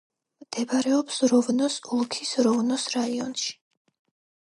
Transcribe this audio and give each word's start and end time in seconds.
მდებარეობს 0.43 1.19
როვნოს 1.33 1.77
ოლქის 1.99 2.35
როვნოს 2.51 2.89
რაიონში. 2.99 3.59